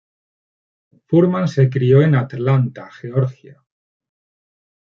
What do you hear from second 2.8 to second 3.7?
Georgia.